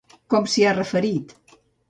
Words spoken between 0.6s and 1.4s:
ha referit?